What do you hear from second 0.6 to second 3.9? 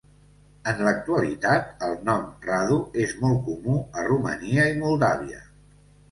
En l'actualitat, el nom Radu és molt comú